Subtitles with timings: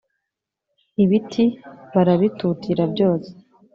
[1.03, 1.45] ibiti
[1.93, 3.29] barabitutira byose